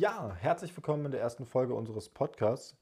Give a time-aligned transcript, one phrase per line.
[0.00, 2.74] Ja, herzlich willkommen in der ersten Folge unseres Podcasts.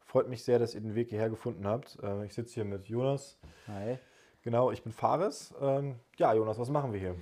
[0.00, 1.96] Freut mich sehr, dass ihr den Weg hierher gefunden habt.
[2.02, 3.38] Äh, Ich sitze hier mit Jonas.
[3.68, 3.98] Hi.
[4.42, 5.54] Genau, ich bin Fares.
[5.60, 7.14] Ähm, Ja, Jonas, was machen wir hier?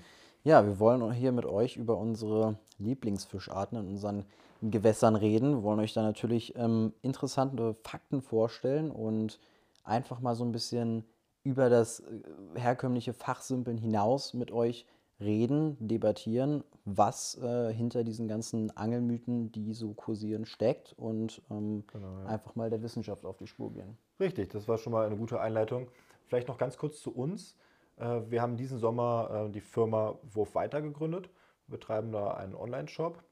[0.42, 4.24] Ja, wir wollen hier mit euch über unsere Lieblingsfischarten in unseren
[4.62, 5.56] Gewässern reden.
[5.56, 9.38] Wir wollen euch da natürlich ähm, interessante Fakten vorstellen und
[9.84, 11.04] einfach mal so ein bisschen
[11.44, 12.22] über das äh,
[12.58, 14.86] herkömmliche Fachsimpeln hinaus mit euch
[15.22, 22.18] reden, debattieren, was äh, hinter diesen ganzen Angelmythen, die so kursieren, steckt und ähm, Genau,
[22.20, 22.26] ja.
[22.26, 23.96] einfach mal der Wissenschaft auf die Spur gehen.
[24.20, 25.88] Richtig, das war schon mal eine gute Einleitung.
[26.26, 27.56] Vielleicht noch ganz kurz zu uns.
[27.96, 31.28] Äh, Wir haben diesen Sommer äh, die Firma Wurf Weiter gegründet.
[31.66, 33.22] Wir betreiben da einen Online-Shop.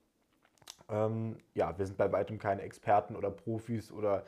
[0.88, 4.24] Ähm, Ja, wir sind bei weitem keine Experten oder Profis oder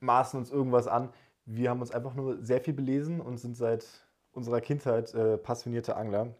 [0.00, 1.10] maßen uns irgendwas an.
[1.46, 3.86] Wir haben uns einfach nur sehr viel belesen und sind seit
[4.32, 6.34] unserer Kindheit äh, passionierte Angler.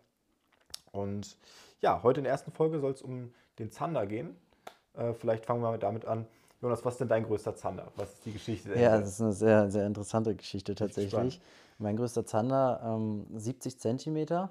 [0.92, 1.36] Und
[1.80, 4.36] ja, heute in der ersten Folge soll es um den Zander gehen.
[4.94, 6.26] Äh, Vielleicht fangen wir damit an.
[6.60, 7.92] Jonas, was ist denn dein größter Zander?
[7.96, 8.78] Was ist die Geschichte?
[8.78, 11.40] Ja, das ist eine sehr, sehr interessante Geschichte tatsächlich.
[11.78, 14.50] Mein größter Zander, ähm, 70 Zentimeter,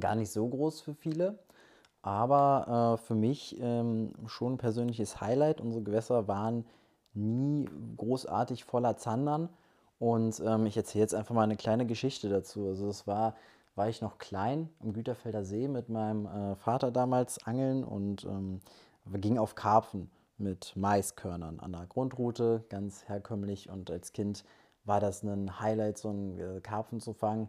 [0.00, 1.38] gar nicht so groß für viele,
[2.02, 5.60] aber äh, für mich ähm, schon ein persönliches Highlight.
[5.60, 6.64] Unsere Gewässer waren
[7.14, 9.48] nie großartig voller Zandern
[10.00, 12.66] und ähm, ich erzähle jetzt einfach mal eine kleine Geschichte dazu.
[12.66, 13.36] Also es war,
[13.74, 18.60] war ich noch klein am Güterfelder See mit meinem äh, Vater damals angeln und ähm,
[19.20, 23.70] gingen auf Karpfen mit Maiskörnern an der Grundroute, ganz herkömmlich.
[23.70, 24.44] Und als Kind
[24.84, 27.48] war das ein Highlight, so einen äh, Karpfen zu fangen.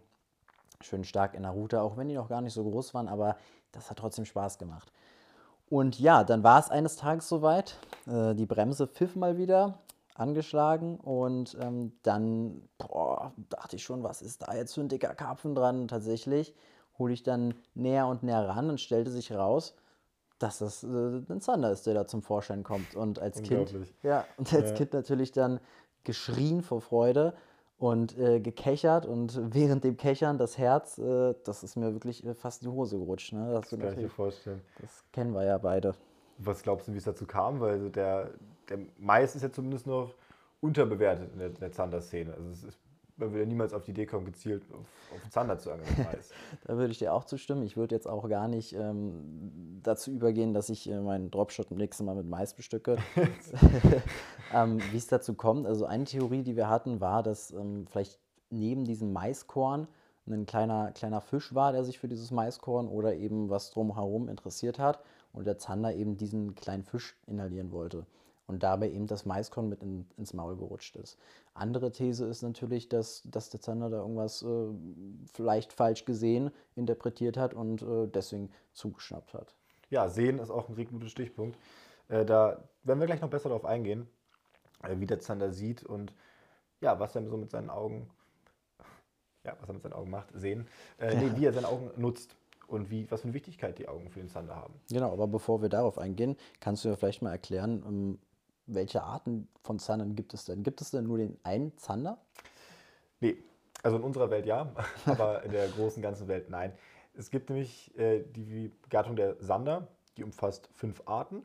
[0.81, 3.37] Schön stark in der Route, auch wenn die noch gar nicht so groß waren, aber
[3.71, 4.91] das hat trotzdem Spaß gemacht.
[5.69, 7.77] Und ja, dann war es eines Tages soweit.
[8.05, 9.79] Äh, die Bremse pfiff mal wieder,
[10.15, 10.97] angeschlagen.
[10.99, 15.55] Und ähm, dann boah, dachte ich schon, was ist da jetzt für ein dicker Karpfen
[15.55, 15.81] dran?
[15.81, 16.53] Und tatsächlich
[16.99, 19.75] hole ich dann näher und näher ran und stellte sich raus,
[20.39, 22.95] dass das äh, ein Zander ist, der da zum Vorschein kommt.
[22.95, 23.73] Und als Kind,
[24.03, 24.75] ja, und als Ja.
[24.75, 25.59] Kind natürlich dann
[26.03, 27.33] geschrien vor Freude
[27.77, 32.33] und äh, gekechert und während dem Kechern das Herz, äh, das ist mir wirklich äh,
[32.33, 33.33] fast in die Hose gerutscht.
[33.33, 33.51] Ne?
[33.53, 34.61] Das, Das kann ich mir vorstellen.
[34.81, 35.93] das kennen wir ja beide.
[36.37, 37.59] Was glaubst du, wie es dazu kam?
[37.59, 38.31] Weil der,
[38.69, 40.13] der Mais ist ja zumindest noch
[40.63, 42.33] unterbewertet in der, in der Zander-Szene.
[42.33, 42.79] Also es ist,
[43.17, 45.87] man würde ja niemals auf die Idee kommen, gezielt auf, auf Zander zu angeln.
[46.65, 47.63] Da würde ich dir auch zustimmen.
[47.63, 51.77] Ich würde jetzt auch gar nicht ähm, dazu übergehen, dass ich äh, meinen Dropshot im
[51.77, 52.97] nächsten Mal mit Mais bestücke.
[54.53, 58.19] ähm, wie es dazu kommt, also eine Theorie, die wir hatten, war, dass ähm, vielleicht
[58.49, 59.87] neben diesem Maiskorn
[60.25, 64.79] ein kleiner, kleiner Fisch war, der sich für dieses Maiskorn oder eben was drumherum interessiert
[64.79, 65.03] hat
[65.33, 68.05] und der Zander eben diesen kleinen Fisch inhalieren wollte
[68.47, 71.17] und dabei eben das Maiskorn mit in, ins Maul gerutscht ist.
[71.53, 74.67] Andere These ist natürlich, dass, dass der Zander da irgendwas äh,
[75.33, 79.55] vielleicht falsch gesehen, interpretiert hat und äh, deswegen zugeschnappt hat.
[79.89, 81.57] Ja, sehen ist auch ein richtig guter Stichpunkt.
[82.09, 84.07] Äh, da werden wir gleich noch besser darauf eingehen,
[84.83, 86.13] äh, wie der Zander sieht und
[86.81, 88.09] ja, was er so mit seinen Augen,
[89.45, 90.67] ja, was er mit seinen Augen macht, sehen.
[90.99, 92.35] Äh, nee, wie er seine Augen nutzt
[92.67, 94.73] und wie, was für eine Wichtigkeit die Augen für den Zander haben.
[94.89, 98.19] Genau, aber bevor wir darauf eingehen, kannst du mir vielleicht mal erklären, ähm,
[98.65, 100.63] welche Arten von Zandern gibt es denn?
[100.63, 102.17] Gibt es denn nur den einen Zander?
[103.19, 103.37] Nee,
[103.81, 104.73] also in unserer Welt ja,
[105.05, 106.73] aber in der großen ganzen Welt nein.
[107.13, 109.87] Es gibt nämlich äh, die Gattung der Sander,
[110.17, 111.43] die umfasst fünf Arten.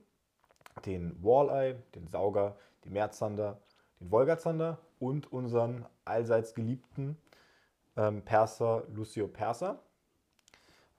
[0.86, 3.60] Den Walleye, den Sauger, den Meerzander,
[4.00, 7.18] den Wolgazander und unseren allseits geliebten
[7.96, 9.80] ähm, Perser Lucio persa.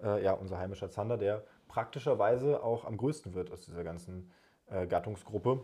[0.01, 4.31] Äh, ja, unser heimischer Zander, der praktischerweise auch am größten wird aus dieser ganzen
[4.67, 5.61] äh, Gattungsgruppe.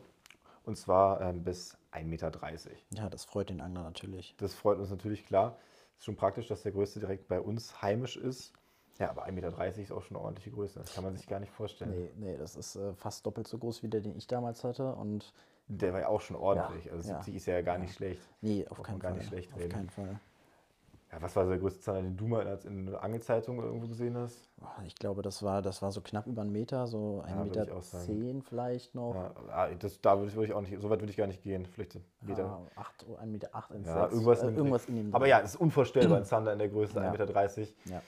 [0.66, 2.32] Und zwar ähm, bis 1,30 Meter.
[2.92, 4.36] Ja, das freut den Angler natürlich.
[4.38, 5.58] Das freut uns natürlich klar.
[5.98, 8.54] Ist schon praktisch, dass der größte direkt bei uns heimisch ist.
[8.98, 10.80] Ja, aber 1,30 Meter ist auch schon eine ordentliche Größe.
[10.80, 11.92] Das kann man sich gar nicht vorstellen.
[11.92, 14.94] Nee, nee, das ist äh, fast doppelt so groß wie der, den ich damals hatte.
[14.96, 15.34] Und
[15.68, 16.86] Der war ja auch schon ordentlich.
[16.86, 17.16] Ja, also ja.
[17.18, 18.22] 70 ist ja gar nicht schlecht.
[18.42, 19.18] nee, auf Braucht keinen gar Fall.
[19.20, 19.70] nicht schlecht auf reden.
[19.70, 20.20] keinen Fall.
[21.16, 24.18] Ja, was war so der größte Zander, den du mal in der Angelzeitung irgendwo gesehen
[24.18, 24.50] hast?
[24.84, 27.62] Ich glaube, das war, das war so knapp über einen Meter, so Ja, 1,10 würde
[27.62, 29.14] ich Meter zehn vielleicht noch.
[29.16, 31.66] Ja, ah, das, da würde ich, auch nicht, so weit würde ich gar nicht gehen.
[31.66, 32.44] Vielleicht so Meter.
[32.44, 35.52] Ja, acht, 1,8 Meter, acht, Ja, 1,6, irgendwas, äh, irgendwas in dem Aber ja, es
[35.52, 37.12] ist unvorstellbar, ein Zander in der Größe Ja.
[37.14, 37.68] 1,30 Meter.
[37.86, 38.02] ja.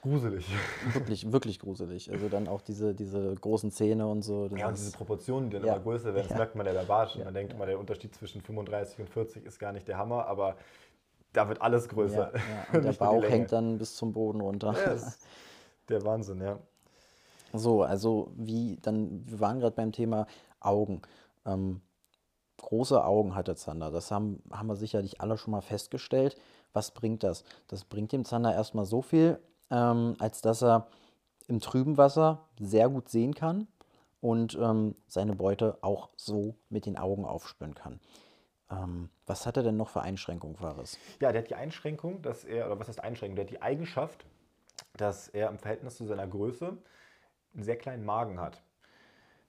[0.00, 0.46] Gruselig.
[0.94, 2.10] Wirklich, wirklich gruselig.
[2.12, 4.46] Also dann auch diese, diese großen Zähne und so.
[4.56, 5.74] Ja, und diese Proportionen, die dann Ja.
[5.74, 6.36] immer größer werden, das Ja.
[6.36, 7.14] merkt man ja bei Barsch.
[7.14, 7.24] Und Ja.
[7.24, 10.56] man denkt immer, der Unterschied zwischen 35 und 40 ist gar nicht der Hammer, aber
[11.38, 12.32] da wird alles ja, größer.
[12.34, 12.40] ja.
[12.76, 14.74] Und der Bauch hängt dann bis zum Boden runter.
[14.74, 15.24] Ja, ist
[15.88, 16.58] der Wahnsinn, ja.
[17.52, 20.26] So, also wie dann, wir waren gerade beim Thema
[20.60, 21.00] Augen.
[21.46, 21.80] Ähm,
[22.58, 23.90] große Augen hat der Zander.
[23.92, 26.36] Das haben, haben wir sicherlich alle schon mal festgestellt.
[26.72, 27.44] Was bringt das?
[27.68, 29.38] Das bringt dem Zander erstmal so viel,
[29.70, 30.88] ähm, als dass er
[31.46, 33.68] im trüben Wasser sehr gut sehen kann
[34.20, 38.00] und ähm, seine Beute auch so mit den Augen aufspüren kann.
[38.70, 40.98] Ähm, was hat er denn noch für Einschränkungen, Fares?
[41.20, 43.36] Ja, der hat die Einschränkung, dass er, oder was heißt Einschränkung?
[43.36, 44.26] Der hat die Eigenschaft,
[44.96, 46.76] dass er im Verhältnis zu seiner Größe
[47.54, 48.62] einen sehr kleinen Magen hat.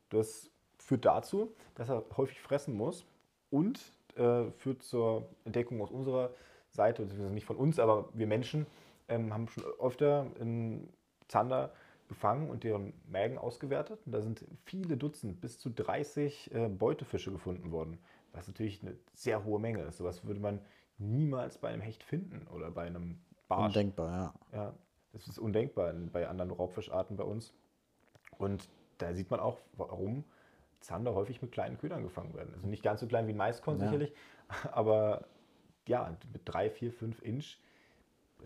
[0.10, 3.06] Das führt dazu, dass er häufig fressen muss
[3.50, 3.80] und
[4.16, 6.32] äh, führt zur Entdeckung aus unserer
[6.70, 8.66] Seite, beziehungsweise nicht von uns, aber wir Menschen
[9.08, 10.92] ähm, haben schon öfter einen
[11.28, 11.72] Zander
[12.08, 14.00] gefangen und deren Mägen ausgewertet.
[14.06, 18.00] Und da sind viele Dutzend, bis zu 30 äh, Beutefische gefunden worden,
[18.34, 19.98] was natürlich eine sehr hohe Menge ist.
[19.98, 20.62] Sowas würde man
[20.98, 23.76] niemals bei einem Hecht finden oder bei einem Barsch.
[23.76, 24.58] Undenkbar, ja.
[24.58, 24.74] Ja,
[25.14, 27.54] das ist undenkbar bei anderen Raubfischarten bei uns.
[28.38, 30.24] Und da sieht man auch, warum
[30.82, 32.54] Zander häufig mit kleinen Ködern gefangen werden.
[32.54, 33.86] Also nicht ganz so klein wie ein Maiskorn ja.
[33.86, 34.14] sicherlich,
[34.72, 35.26] aber
[35.88, 37.58] ja, mit drei, vier, fünf Inch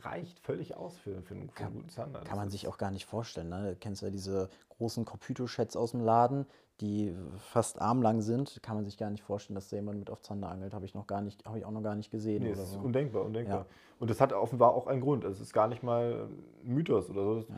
[0.02, 2.22] reicht völlig aus für, für, einen, für einen guten Zander.
[2.22, 3.50] Kann man sich auch gar nicht vorstellen.
[3.50, 3.72] Ne?
[3.72, 6.46] Du kennst ja diese großen Corpyto-Schätze aus dem Laden,
[6.82, 8.62] die fast armlang sind.
[8.64, 10.74] Kann man sich gar nicht vorstellen, dass da jemand mit auf Zander angelt.
[10.74, 12.44] Habe ich, noch gar nicht, hab ich auch noch gar nicht gesehen.
[12.44, 12.78] Nee, das so.
[12.78, 13.60] ist undenkbar, undenkbar.
[13.60, 13.66] Ja.
[14.00, 15.24] Und das hat offenbar auch einen Grund.
[15.24, 16.28] Es ist gar nicht mal
[16.64, 17.40] ein Mythos oder so.
[17.40, 17.56] Ja.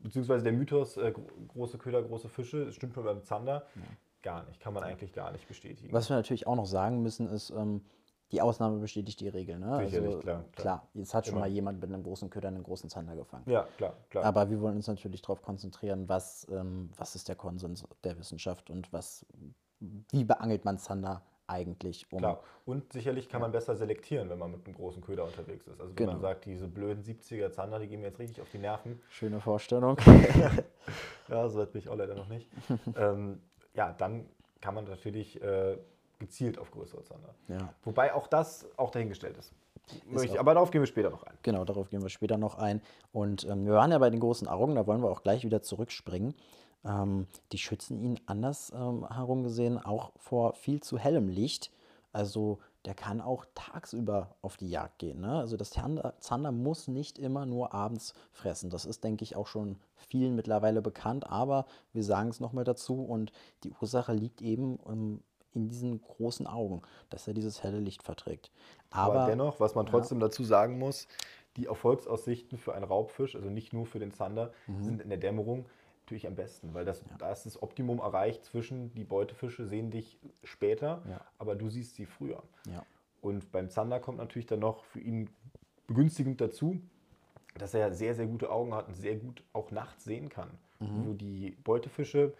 [0.00, 1.12] Beziehungsweise der Mythos, äh,
[1.48, 3.66] große Köder, große Fische, das stimmt nur beim Zander.
[3.76, 3.82] Ja.
[4.22, 5.92] Gar nicht, kann man eigentlich gar nicht bestätigen.
[5.92, 7.82] Was wir natürlich auch noch sagen müssen, ist, ähm,
[8.32, 9.58] die Ausnahme bestätigt die Regel.
[9.58, 9.84] Ne?
[9.84, 10.52] Sicherlich, also, klar, klar.
[10.52, 11.46] Klar, jetzt hat schon Immer.
[11.46, 13.44] mal jemand mit einem großen Köder einen großen Zander gefangen.
[13.46, 14.24] Ja, klar, klar.
[14.24, 18.70] Aber wir wollen uns natürlich darauf konzentrieren, was, ähm, was ist der Konsens der Wissenschaft
[18.70, 19.26] und was,
[19.80, 22.18] wie beangelt man Zander eigentlich um.
[22.18, 25.80] Klar, und sicherlich kann man besser selektieren, wenn man mit einem großen Köder unterwegs ist.
[25.80, 26.12] Also wenn genau.
[26.12, 29.00] man sagt, diese blöden 70er Zander, die gehen mir jetzt richtig auf die Nerven.
[29.08, 29.96] Schöne Vorstellung.
[31.28, 32.48] ja, so weit bin ich auch leider noch nicht.
[32.96, 33.40] ähm,
[33.74, 34.26] ja, dann
[34.60, 35.76] kann man natürlich äh,
[36.20, 37.34] gezielt auf größere Zander.
[37.48, 37.74] Ja.
[37.82, 39.52] Wobei auch das auch dahingestellt ist.
[40.12, 41.36] ist aber darauf gehen wir später noch ein.
[41.42, 42.80] Genau, darauf gehen wir später noch ein.
[43.12, 45.62] Und ähm, wir waren ja bei den großen Augen, da wollen wir auch gleich wieder
[45.62, 46.34] zurückspringen.
[46.84, 51.72] Ähm, die schützen ihn anders ähm, herum gesehen auch vor viel zu hellem Licht.
[52.12, 55.20] Also der kann auch tagsüber auf die Jagd gehen.
[55.20, 55.38] Ne?
[55.38, 58.70] Also das Zander, Zander muss nicht immer nur abends fressen.
[58.70, 61.28] Das ist, denke ich, auch schon vielen mittlerweile bekannt.
[61.28, 63.32] Aber wir sagen es nochmal dazu und
[63.64, 65.22] die Ursache liegt eben um,
[65.54, 68.50] in diesen großen Augen, dass er dieses helle Licht verträgt.
[68.90, 70.26] Aber, Aber dennoch, was man trotzdem ja.
[70.26, 71.08] dazu sagen muss,
[71.56, 74.82] die Erfolgsaussichten für einen Raubfisch, also nicht nur für den Zander, mhm.
[74.82, 75.66] sind in der Dämmerung
[76.10, 77.16] natürlich am besten, weil das, ja.
[77.18, 81.20] da ist das Optimum erreicht zwischen die Beutefische sehen dich später, ja.
[81.38, 82.42] aber du siehst sie früher.
[82.66, 82.84] Ja.
[83.20, 85.30] Und beim Zander kommt natürlich dann noch für ihn
[85.86, 86.80] begünstigend dazu,
[87.58, 90.50] dass er sehr, sehr gute Augen hat und sehr gut auch nachts sehen kann.
[90.78, 91.06] Mhm.
[91.06, 92.34] Wo die Beutefische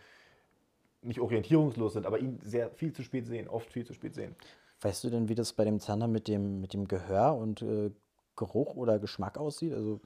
[1.02, 4.34] nicht orientierungslos sind, aber ihn sehr viel zu spät sehen, oft viel zu spät sehen.
[4.80, 7.90] Weißt du denn, wie das bei dem Zander mit dem, mit dem Gehör und äh,
[8.36, 9.74] Geruch oder Geschmack aussieht?
[9.74, 10.00] Also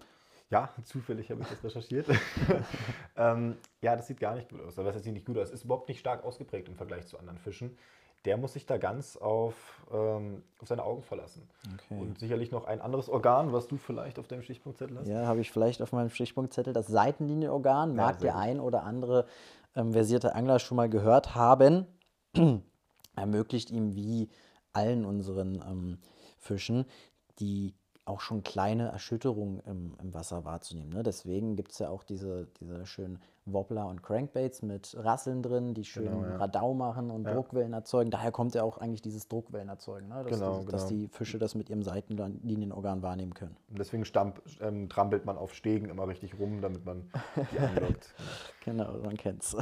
[0.51, 2.07] ja, zufällig habe ich das recherchiert.
[3.17, 4.79] ähm, ja, das sieht gar nicht gut aus.
[4.79, 5.51] Aber das sieht nicht gut aus.
[5.51, 7.77] Ist überhaupt nicht stark ausgeprägt im Vergleich zu anderen Fischen.
[8.25, 9.55] Der muss sich da ganz auf,
[9.93, 11.47] ähm, auf seine Augen verlassen.
[11.75, 12.01] Okay.
[12.01, 15.09] Und sicherlich noch ein anderes Organ, was du vielleicht auf deinem Stichpunktzettel hast.
[15.09, 16.73] Ja, habe ich vielleicht auf meinem Stichpunktzettel.
[16.73, 19.27] Das Seitenlinienorgan mag ja, der ein oder andere
[19.75, 21.87] versierte Angler schon mal gehört haben.
[23.17, 24.29] ermöglicht ihm wie
[24.73, 25.99] allen unseren ähm,
[26.39, 26.85] Fischen
[27.39, 27.75] die
[28.07, 30.93] auch schon kleine Erschütterungen im, im Wasser wahrzunehmen.
[30.93, 31.03] Ne?
[31.03, 35.85] Deswegen gibt es ja auch diese, diese schönen Wobbler und Crankbaits mit Rasseln drin, die
[35.85, 36.37] schön genau, ja.
[36.37, 37.35] Radau machen und ja.
[37.35, 38.11] Druckwellen erzeugen.
[38.11, 40.23] Daher kommt ja auch eigentlich dieses Druckwellen erzeugen, ne?
[40.23, 40.71] dass, genau, die, genau.
[40.71, 43.57] dass die Fische das mit ihrem Seitenlinienorgan wahrnehmen können.
[43.71, 47.11] Und deswegen stamp, ähm, trampelt man auf Stegen immer richtig rum, damit man
[47.53, 48.15] die anlockt.
[48.65, 49.57] genau, man kennt's.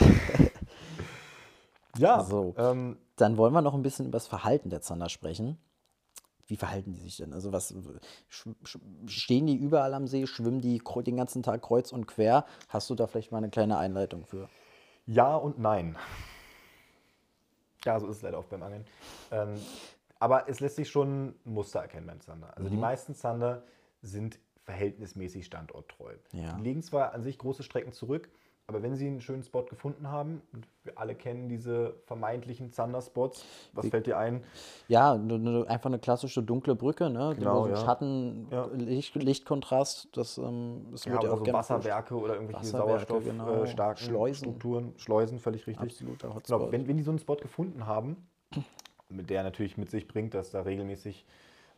[1.96, 2.54] ja, so.
[2.56, 5.58] Ähm, Dann wollen wir noch ein bisschen über das Verhalten der Zander sprechen.
[6.52, 7.32] Wie verhalten die sich denn?
[7.32, 7.74] Also was
[9.06, 12.44] stehen die überall am See, schwimmen die den ganzen Tag kreuz und quer?
[12.68, 14.50] Hast du da vielleicht mal eine kleine Einleitung für?
[15.06, 15.96] Ja und nein.
[17.86, 18.84] Ja, so ist es leider auch beim Angeln.
[19.30, 19.54] Ähm,
[20.18, 22.54] aber es lässt sich schon ein Muster erkennen beim Zander.
[22.54, 22.72] Also mhm.
[22.72, 23.62] die meisten Zander
[24.02, 26.16] sind verhältnismäßig standorttreu.
[26.32, 26.52] Ja.
[26.52, 28.28] Die legen zwar an sich große Strecken zurück,
[28.66, 33.44] aber wenn Sie einen schönen Spot gefunden haben, und wir alle kennen diese vermeintlichen Zander-Spots,
[33.72, 34.44] was fällt dir ein?
[34.88, 37.34] Ja, einfach eine klassische dunkle Brücke, ne?
[37.38, 37.76] Genau, ja.
[37.76, 38.66] Schatten, ja.
[38.72, 43.62] Licht, Lichtkontrast, das, ähm, das ja, wird ja auch so Wasserwerke oder irgendwelche sauerstoffstarken genau.
[43.62, 44.44] äh, Schleusen.
[44.44, 45.82] Strukturen, Schleusen, völlig richtig.
[45.82, 46.60] Absoluter Hotspot.
[46.60, 48.28] Genau, wenn, wenn die so einen Spot gefunden haben,
[49.08, 51.26] mit der natürlich mit sich bringt, dass da regelmäßig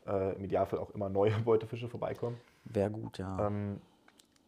[0.07, 2.37] äh, im Idealfall auch immer neue Beutefische vorbeikommen.
[2.65, 3.47] Wäre gut, ja.
[3.47, 3.81] Ähm,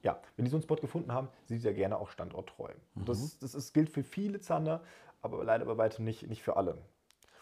[0.06, 2.72] ja, wenn die so einen Spot gefunden haben, sind sie ja gerne auch standorttreu.
[2.94, 3.04] Mhm.
[3.06, 4.80] Das, ist, das ist, gilt für viele Zander,
[5.20, 6.78] aber leider bei weitem nicht, nicht für alle.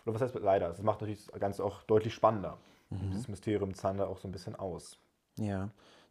[0.06, 0.68] Oder was heißt leider?
[0.68, 2.56] Das macht natürlich das Ganze auch deutlich spannender.
[2.88, 3.12] Mhm.
[3.12, 4.98] Das Mysterium Zander auch so ein bisschen aus.
[5.36, 5.68] Ja,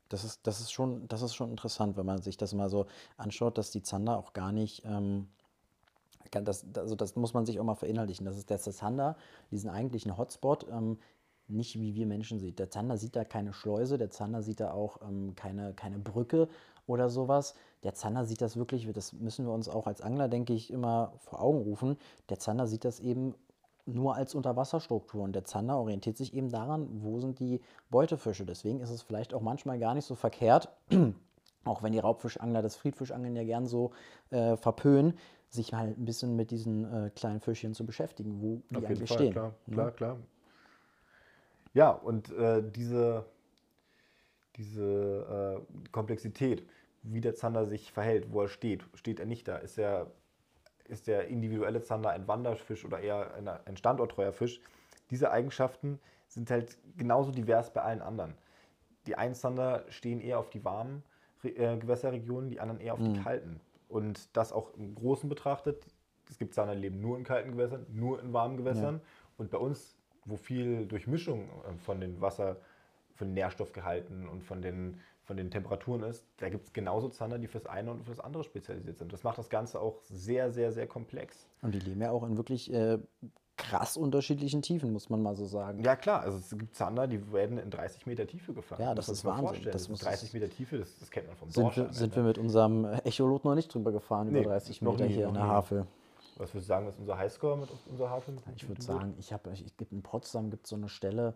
[0.09, 2.85] das ist, das, ist schon, das ist schon interessant, wenn man sich das mal so
[3.17, 5.29] anschaut, dass die Zander auch gar nicht ähm,
[6.29, 8.25] das, also das muss man sich auch mal verinnerlichen.
[8.25, 9.15] Das ist der Zander,
[9.51, 10.97] diesen eigentlichen Hotspot, ähm,
[11.47, 12.59] nicht wie wir Menschen sieht.
[12.59, 16.47] Der Zander sieht da keine Schleuse, der Zander sieht da auch ähm, keine, keine Brücke
[16.87, 17.53] oder sowas.
[17.83, 21.13] Der Zander sieht das wirklich, das müssen wir uns auch als Angler, denke ich, immer
[21.17, 21.97] vor Augen rufen.
[22.29, 23.35] Der Zander sieht das eben
[23.85, 27.59] nur als Unterwasserstruktur und der Zander orientiert sich eben daran, wo sind die
[27.89, 28.45] Beutefische.
[28.45, 30.69] Deswegen ist es vielleicht auch manchmal gar nicht so verkehrt,
[31.65, 33.91] auch wenn die Raubfischangler das Friedfischangeln ja gern so
[34.29, 35.17] äh, verpönen,
[35.49, 38.85] sich mal ein bisschen mit diesen äh, kleinen Fischchen zu beschäftigen, wo die Auf jeden
[38.85, 39.31] eigentlich Fall, stehen.
[39.33, 39.73] klar, ne?
[39.73, 40.17] klar, klar.
[41.73, 43.25] Ja, und äh, diese,
[44.57, 46.67] diese äh, Komplexität,
[47.01, 50.11] wie der Zander sich verhält, wo er steht, steht er nicht da, ist er
[50.85, 53.33] ist der individuelle Zander ein Wanderfisch oder eher
[53.65, 54.59] ein- standorttreuer Fisch.
[55.11, 58.33] Diese Eigenschaften sind halt genauso divers bei allen anderen.
[59.07, 61.03] Die einen Zander stehen eher auf die warmen
[61.43, 63.59] äh, Gewässerregionen, die anderen eher auf die kalten.
[63.87, 65.85] Und das auch im Großen betrachtet.
[66.29, 69.01] Es gibt Zander, die leben nur in kalten Gewässern, nur in warmen Gewässern.
[69.37, 72.57] Und bei uns, wo viel Durchmischung äh, von den Wasser,
[73.15, 77.37] von den Nährstoffgehalten und von den, von den Temperaturen ist, da gibt es genauso Zander,
[77.37, 79.13] die fürs eine und für das andere spezialisiert sind.
[79.13, 81.47] Das macht das Ganze auch sehr, sehr, sehr komplex.
[81.61, 82.97] Und die leben ja auch in wirklich äh,
[83.55, 85.79] krass unterschiedlichen Tiefen, muss man mal so sagen.
[85.83, 88.81] Ja klar, also es gibt Zander, die werden in 30 Meter Tiefe gefangen.
[88.81, 89.45] Ja, das muss ist Wahnsinn.
[89.45, 89.71] vorstellen.
[89.73, 91.77] Das Das muss- ist 30 Meter Tiefe, das, das kennt man vom Sind Dorsch.
[91.77, 95.05] wir, sind wir mit unserem Echolot noch nicht drüber gefahren, über Nee, 30 noch Meter
[95.05, 95.43] nie, hier in der.
[95.43, 95.85] Havel.
[96.37, 98.35] Was würdest du sagen, was ist unser Highscore mit unserer Havel?
[98.55, 101.35] Ich würde sagen, ich habe, ich, in Potsdam gibt es so eine Stelle,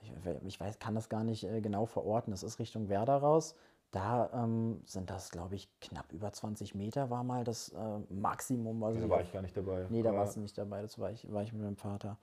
[0.00, 0.12] ich,
[0.46, 3.54] ich weiß, kann das gar nicht äh, genau verorten, das ist Richtung Werder raus.
[3.90, 8.82] Da ähm, sind das, glaube ich, knapp über 20 Meter war mal das äh, Maximum,
[8.82, 9.86] was Da ich war ich gar nicht dabei.
[9.88, 12.18] Nee, da warst du nicht dabei, das war ich, war ich mit meinem Vater.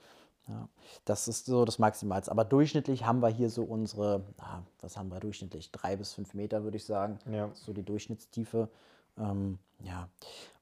[0.48, 0.70] Ja,
[1.05, 2.29] das ist so das Maximalste.
[2.29, 5.72] Aber durchschnittlich haben wir hier so unsere, ah, was haben wir durchschnittlich?
[5.72, 7.17] Drei bis fünf Meter, würde ich sagen.
[7.32, 7.50] Ja.
[7.55, 8.70] So die Durchschnittstiefe.
[9.17, 10.10] Ähm, ja.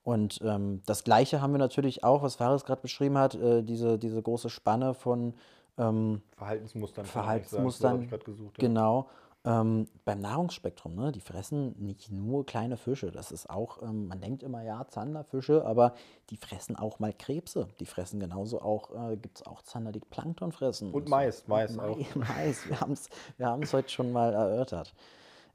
[0.04, 3.98] Und ähm, das Gleiche haben wir natürlich auch, was Faris gerade beschrieben hat, äh, diese,
[3.98, 5.34] diese große Spanne von
[5.78, 7.06] ähm, Verhaltensmustern.
[7.06, 7.14] sagen.
[7.14, 8.02] Verhaltensmustern.
[8.04, 8.62] ich gerade gesucht.
[8.62, 8.68] ja.
[8.68, 9.08] Genau.
[9.46, 13.12] Ähm, beim Nahrungsspektrum, ne, die fressen nicht nur kleine Fische.
[13.12, 15.96] Das ist auch, ähm, man denkt immer, ja, Zanderfische, aber
[16.30, 17.68] die fressen auch mal Krebse.
[17.82, 20.94] Die fressen genauso auch, äh, gibt es auch Zander, die Plankton fressen.
[20.94, 21.10] Und so.
[21.10, 21.98] Mais, Mais Mai- auch.
[22.16, 24.94] Mais, wir haben es wir haben's heute schon mal erörtert.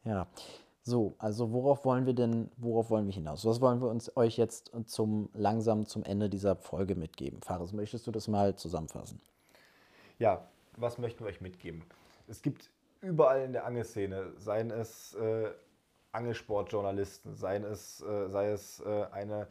[0.05, 0.27] Ja.
[0.89, 3.45] So, also worauf wollen wir denn, worauf wollen wir hinaus?
[3.45, 7.43] Was wollen wir uns euch jetzt zum langsam zum Ende dieser Folge mitgeben?
[7.43, 9.21] Fares, möchtest du das mal zusammenfassen?
[10.19, 11.85] Ja, was möchten wir euch mitgeben?
[12.27, 12.71] Es gibt
[13.03, 15.51] überall in der Angelszene, seien es äh,
[16.13, 19.47] Angelsportjournalisten, seien es, äh, sei es äh, eine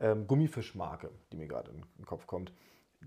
[0.00, 2.52] ähm, Gummifischmarke, die mir gerade in den Kopf kommt,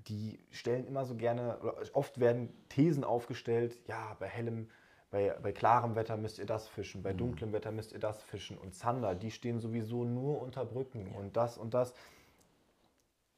[0.07, 1.59] die stellen immer so gerne,
[1.91, 4.69] oft werden Thesen aufgestellt, ja, bei hellem,
[5.13, 8.57] bei, bei klarem Wetter müsst ihr das fischen, bei dunklem Wetter müsst ihr das fischen
[8.57, 11.93] und Zander, die stehen sowieso nur unter Brücken und das und das.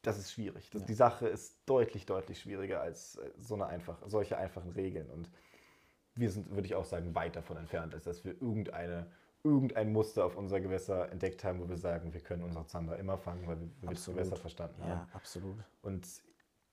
[0.01, 0.69] Das ist schwierig.
[0.69, 5.09] Das, Die Sache ist deutlich, deutlich schwieriger als äh, so eine einfach, solche einfachen Regeln.
[5.09, 5.29] Und
[6.13, 9.11] wir sind, würde ich auch sagen, weit davon entfernt, als dass wir irgendeine,
[9.43, 13.17] irgendein Muster auf unser Gewässer entdeckt haben, wo wir sagen, wir können unsere Zander immer
[13.17, 14.05] fangen, weil wir, weil wir das.
[14.05, 14.91] Gewässer verstanden haben.
[14.91, 15.57] Ja, absolut.
[15.81, 16.07] Und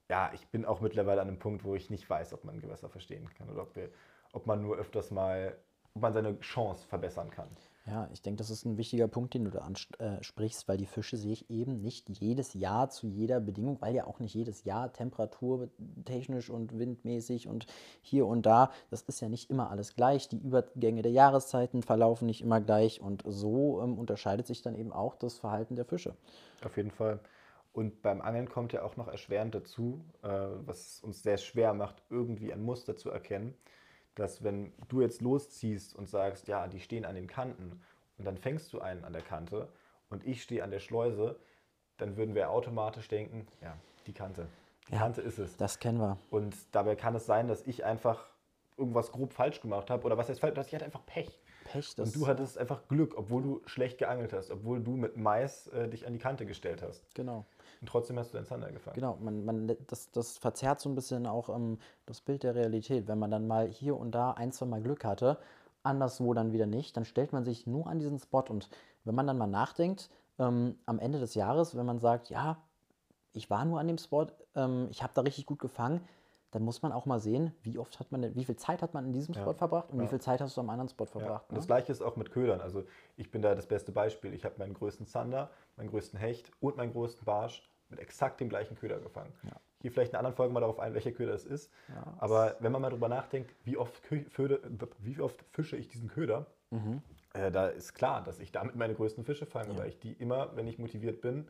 [0.09, 2.88] ja, ich bin auch mittlerweile an einem Punkt, wo ich nicht weiß, ob man Gewässer
[2.88, 3.90] verstehen kann oder ob, wir,
[4.32, 5.56] ob man nur öfters mal,
[5.94, 7.48] ob man seine Chance verbessern kann.
[7.86, 11.16] Ja, ich denke, das ist ein wichtiger Punkt, den du da ansprichst, weil die Fische
[11.16, 16.48] sich eben nicht jedes Jahr zu jeder Bedingung, weil ja auch nicht jedes Jahr temperaturtechnisch
[16.48, 17.66] und windmäßig und
[18.00, 20.28] hier und da, das ist ja nicht immer alles gleich.
[20.28, 24.92] Die Übergänge der Jahreszeiten verlaufen nicht immer gleich und so ähm, unterscheidet sich dann eben
[24.92, 26.14] auch das Verhalten der Fische.
[26.64, 27.18] Auf jeden Fall.
[27.72, 32.00] Und beim Angeln kommt ja auch noch erschwerend dazu, äh, was uns sehr schwer macht,
[32.10, 33.54] irgendwie ein Muster zu erkennen,
[34.14, 37.81] dass wenn du jetzt losziehst und sagst, ja, die stehen an den Kanten
[38.19, 39.69] und dann fängst du einen an der Kante
[40.11, 41.38] und ich stehe an der Schleuse,
[41.99, 43.76] dann würden wir automatisch denken, ja,
[44.07, 44.49] die Kante.
[44.88, 44.99] Die Ja.
[44.99, 45.57] Kante ist es.
[45.57, 46.19] Das kennen wir.
[46.31, 48.28] Und dabei kann es sein, dass ich einfach
[48.76, 51.40] irgendwas grob falsch gemacht habe oder was heißt falsch, dass ich hatte einfach Pech.
[51.73, 55.69] Pech, Und du hattest einfach Glück, obwohl du schlecht geangelt hast, obwohl du mit Mais
[55.69, 57.02] äh, dich an die Kante gestellt hast.
[57.14, 57.47] Genau.
[57.81, 58.95] Und trotzdem hast du den Zander gefangen.
[58.95, 63.09] Genau, man, man, das, das verzerrt so ein bisschen auch ähm, das Bild der Realität.
[63.09, 65.38] Wenn man dann mal hier und da ein, zwei Mal Glück hatte,
[65.83, 68.45] anderswo dann wieder nicht, dann stellt man sich nur an diesen Spot.
[68.49, 68.69] Und
[69.05, 72.62] wenn man dann mal nachdenkt, ähm, am Ende des Jahres, wenn man sagt, ja,
[73.33, 76.02] ich war nur an dem Spot, ähm, ich habe da richtig gut gefangen,
[76.52, 78.94] dann muss man auch mal sehen, wie oft hat man, denn- wie viel Zeit hat
[78.94, 80.09] man in diesem Spot verbracht und wie ja.
[80.09, 81.11] viel Zeit hast du am anderen Spot Ja.
[81.11, 81.49] verbracht.
[81.49, 81.68] Und das ne?
[81.68, 82.61] gleiche ist auch mit Ködern.
[82.61, 82.85] Also
[83.16, 84.32] ich bin da das beste Beispiel.
[84.35, 88.49] Ich habe meinen größten Zander, meinen größten Hecht und meinen größten Barsch mit exakt dem
[88.50, 89.32] gleichen Köder gefangen.
[89.80, 91.71] Hier vielleicht in einer anderen Folge mal darauf ein, welcher Köder es ist.
[92.18, 94.61] Aber wenn man mal drüber nachdenkt, wie oft, Kö- Föde,
[94.99, 97.02] wie oft fische ich diesen Köder, Mhm.
[97.35, 100.54] äh, da ist klar, dass ich damit meine größten Fische fange, weil ich die immer,
[100.56, 101.49] wenn ich motiviert bin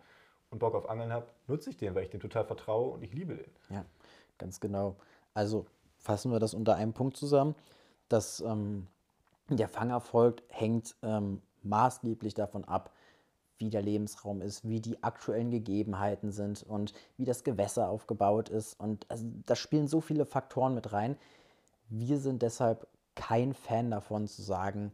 [0.51, 3.13] und Bock auf Angeln habe, nutze ich den, weil ich dem total vertraue und ich
[3.13, 3.85] liebe den.
[4.43, 4.97] Ja, ganz genau.
[5.35, 5.67] Also
[5.99, 7.55] fassen wir das unter einem Punkt zusammen,
[8.09, 8.87] dass ähm,
[9.49, 12.93] der Fangerfolg hängt ähm, maßgeblich davon ab,
[13.59, 18.79] wie der Lebensraum ist, wie die aktuellen Gegebenheiten sind und wie das Gewässer aufgebaut ist.
[18.81, 21.17] Und also, da spielen so viele Faktoren mit rein.
[21.89, 24.93] Wir sind deshalb kein Fan davon zu sagen,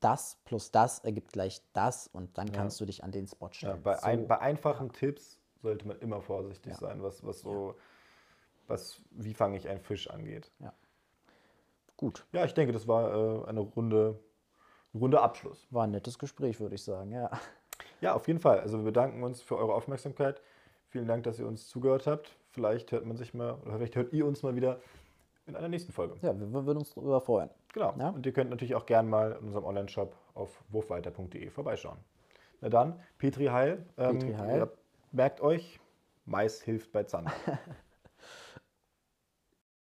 [0.00, 3.52] das plus das ergibt gleich das und dann kannst du dich an den Spot Ja,
[3.52, 3.82] stellen.
[3.82, 4.06] bei, So.
[4.06, 6.78] ein, bei einfachen Tipps sollte man immer vorsichtig Ja.
[6.78, 7.74] sein, was, was so,
[8.66, 10.50] was, wie fange ich einen Fisch angeht.
[11.96, 14.18] Gut, Ja, ich denke, das war äh, eine runde,
[14.92, 15.66] ein runder Abschluss.
[15.70, 17.12] war ein nettes Gespräch, würde ich sagen.
[17.12, 17.30] Ja.
[18.00, 18.60] Ja, auf jeden Fall.
[18.60, 20.42] Also wir bedanken uns für eure Aufmerksamkeit.
[20.88, 22.36] Vielen Dank, dass ihr uns zugehört habt.
[22.50, 24.80] Vielleicht hört man sich mal, oder vielleicht hört ihr uns mal wieder
[25.46, 26.14] in einer nächsten Folge.
[26.22, 27.50] ja, wir, wir würden uns darüber freuen.
[27.72, 27.94] Genau.
[27.98, 28.10] Ja.
[28.10, 31.98] Und ihr könnt natürlich auch gern mal in unserem Online-Shop auf wurfweiter.de vorbeischauen.
[32.60, 33.84] Na dann, Petri Heil.
[33.96, 34.70] Ähm, Petri Heil.
[35.12, 35.80] Merkt euch,
[36.26, 37.32] Mais hilft bei Zander.